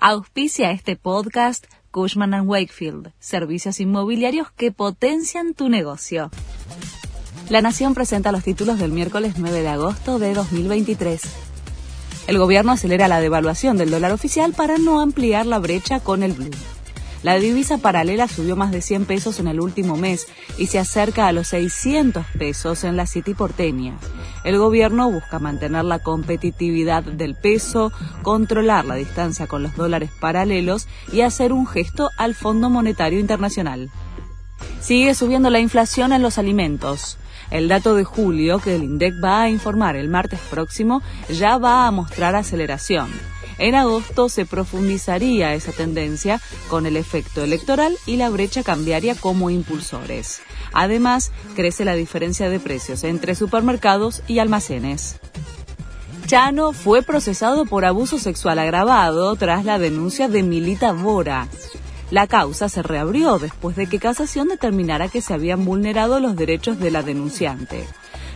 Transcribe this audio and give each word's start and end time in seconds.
Auspicia 0.00 0.70
este 0.70 0.94
podcast 0.94 1.66
Cushman⁇ 1.90 2.30
Wakefield, 2.46 3.10
servicios 3.18 3.80
inmobiliarios 3.80 4.52
que 4.52 4.70
potencian 4.70 5.54
tu 5.54 5.68
negocio. 5.68 6.30
La 7.48 7.62
Nación 7.62 7.94
presenta 7.94 8.30
los 8.30 8.44
títulos 8.44 8.78
del 8.78 8.92
miércoles 8.92 9.34
9 9.38 9.60
de 9.60 9.68
agosto 9.68 10.20
de 10.20 10.34
2023. 10.34 11.20
El 12.28 12.38
gobierno 12.38 12.70
acelera 12.70 13.08
la 13.08 13.20
devaluación 13.20 13.76
del 13.76 13.90
dólar 13.90 14.12
oficial 14.12 14.52
para 14.52 14.78
no 14.78 15.00
ampliar 15.00 15.46
la 15.46 15.58
brecha 15.58 15.98
con 15.98 16.22
el 16.22 16.32
blue. 16.32 16.52
La 17.22 17.34
divisa 17.34 17.78
paralela 17.78 18.28
subió 18.28 18.54
más 18.54 18.70
de 18.70 18.80
100 18.80 19.04
pesos 19.06 19.40
en 19.40 19.48
el 19.48 19.60
último 19.60 19.96
mes 19.96 20.28
y 20.56 20.66
se 20.66 20.78
acerca 20.78 21.26
a 21.26 21.32
los 21.32 21.48
600 21.48 22.24
pesos 22.38 22.84
en 22.84 22.96
la 22.96 23.06
City 23.06 23.34
porteña. 23.34 23.98
El 24.44 24.56
gobierno 24.58 25.10
busca 25.10 25.40
mantener 25.40 25.84
la 25.84 25.98
competitividad 25.98 27.02
del 27.02 27.34
peso, 27.34 27.92
controlar 28.22 28.84
la 28.84 28.94
distancia 28.94 29.48
con 29.48 29.64
los 29.64 29.74
dólares 29.74 30.10
paralelos 30.20 30.86
y 31.12 31.22
hacer 31.22 31.52
un 31.52 31.66
gesto 31.66 32.10
al 32.16 32.36
Fondo 32.36 32.70
Monetario 32.70 33.18
Internacional. 33.18 33.90
Sigue 34.80 35.14
subiendo 35.14 35.50
la 35.50 35.58
inflación 35.58 36.12
en 36.12 36.22
los 36.22 36.38
alimentos. 36.38 37.18
El 37.50 37.66
dato 37.66 37.94
de 37.94 38.04
julio 38.04 38.60
que 38.60 38.76
el 38.76 38.84
INDEC 38.84 39.14
va 39.22 39.42
a 39.42 39.50
informar 39.50 39.96
el 39.96 40.08
martes 40.08 40.40
próximo 40.50 41.02
ya 41.30 41.58
va 41.58 41.86
a 41.86 41.90
mostrar 41.90 42.36
aceleración. 42.36 43.08
En 43.58 43.74
agosto 43.74 44.28
se 44.28 44.46
profundizaría 44.46 45.52
esa 45.54 45.72
tendencia 45.72 46.40
con 46.68 46.86
el 46.86 46.96
efecto 46.96 47.42
electoral 47.42 47.96
y 48.06 48.16
la 48.16 48.30
brecha 48.30 48.62
cambiaria 48.62 49.16
como 49.16 49.50
impulsores. 49.50 50.40
Además, 50.72 51.32
crece 51.56 51.84
la 51.84 51.94
diferencia 51.94 52.48
de 52.48 52.60
precios 52.60 53.02
entre 53.04 53.34
supermercados 53.34 54.22
y 54.28 54.38
almacenes. 54.38 55.18
Chano 56.26 56.72
fue 56.72 57.02
procesado 57.02 57.64
por 57.64 57.84
abuso 57.84 58.18
sexual 58.18 58.58
agravado 58.58 59.34
tras 59.36 59.64
la 59.64 59.78
denuncia 59.78 60.28
de 60.28 60.42
Milita 60.42 60.92
Bora. 60.92 61.48
La 62.10 62.26
causa 62.26 62.68
se 62.68 62.82
reabrió 62.82 63.38
después 63.38 63.76
de 63.76 63.86
que 63.86 63.98
Casación 63.98 64.48
determinara 64.48 65.08
que 65.08 65.20
se 65.20 65.34
habían 65.34 65.64
vulnerado 65.64 66.20
los 66.20 66.36
derechos 66.36 66.78
de 66.78 66.90
la 66.90 67.02
denunciante. 67.02 67.86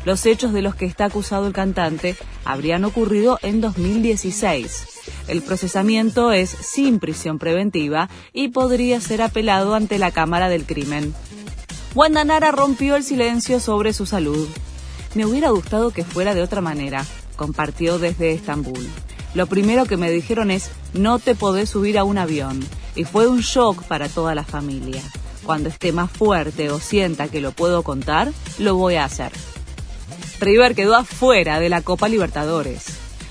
Los 0.04 0.26
hechos 0.26 0.52
de 0.52 0.62
los 0.62 0.74
que 0.74 0.84
está 0.84 1.04
acusado 1.04 1.46
el 1.46 1.52
cantante 1.52 2.16
habrían 2.44 2.84
ocurrido 2.84 3.38
en 3.42 3.60
2016. 3.60 4.86
El 5.28 5.42
procesamiento 5.42 6.32
es 6.32 6.50
sin 6.50 6.98
prisión 6.98 7.38
preventiva 7.38 8.08
y 8.32 8.48
podría 8.48 9.00
ser 9.00 9.22
apelado 9.22 9.74
ante 9.74 9.98
la 9.98 10.10
Cámara 10.10 10.48
del 10.48 10.64
Crimen. 10.64 11.14
Wanda 11.94 12.24
Nara 12.24 12.50
rompió 12.50 12.96
el 12.96 13.04
silencio 13.04 13.60
sobre 13.60 13.92
su 13.92 14.06
salud. 14.06 14.48
Me 15.14 15.26
hubiera 15.26 15.50
gustado 15.50 15.90
que 15.90 16.04
fuera 16.04 16.34
de 16.34 16.42
otra 16.42 16.60
manera, 16.60 17.04
compartió 17.36 17.98
desde 17.98 18.32
Estambul. 18.32 18.88
Lo 19.34 19.46
primero 19.46 19.84
que 19.84 19.96
me 19.96 20.10
dijeron 20.10 20.50
es, 20.50 20.70
no 20.94 21.18
te 21.18 21.34
podés 21.34 21.70
subir 21.70 21.98
a 21.98 22.04
un 22.04 22.18
avión. 22.18 22.60
Y 22.94 23.04
fue 23.04 23.26
un 23.28 23.40
shock 23.40 23.84
para 23.84 24.08
toda 24.08 24.34
la 24.34 24.44
familia. 24.44 25.02
Cuando 25.44 25.68
esté 25.68 25.92
más 25.92 26.10
fuerte 26.10 26.70
o 26.70 26.80
sienta 26.80 27.28
que 27.28 27.40
lo 27.40 27.52
puedo 27.52 27.82
contar, 27.82 28.32
lo 28.58 28.76
voy 28.76 28.96
a 28.96 29.04
hacer. 29.04 29.32
River 30.40 30.74
quedó 30.74 30.96
afuera 30.96 31.60
de 31.60 31.68
la 31.68 31.82
Copa 31.82 32.08
Libertadores. 32.08 32.84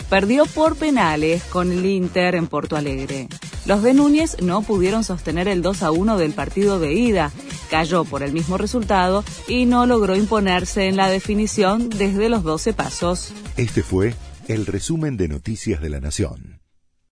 Perdió 0.10 0.46
por 0.46 0.76
penales 0.76 1.44
con 1.44 1.72
el 1.72 1.86
Inter 1.86 2.36
en 2.36 2.48
Porto 2.48 2.76
Alegre. 2.76 3.28
Los 3.66 3.84
de 3.84 3.94
Núñez 3.94 4.38
no 4.42 4.62
pudieron 4.62 5.04
sostener 5.04 5.48
el 5.48 5.62
2 5.62 5.84
a 5.84 5.92
1 5.92 6.18
del 6.18 6.34
partido 6.34 6.80
de 6.80 6.94
ida, 6.94 7.32
cayó 7.70 8.04
por 8.04 8.24
el 8.24 8.34
mismo 8.34 8.58
resultado 8.58 9.24
y 9.48 9.66
no 9.66 9.86
logró 9.86 10.16
imponerse 10.16 10.88
en 10.88 10.98
la 10.98 11.10
definición 11.10 11.90
desde 11.90 12.30
los 12.30 12.44
12 12.44 12.74
pasos. 12.74 13.32
Este 13.58 13.84
fue 13.84 14.16
el 14.48 14.66
resumen 14.66 15.18
de 15.18 15.28
Noticias 15.28 15.82
de 15.82 15.90
la 15.90 16.00
Nación. 16.00 16.61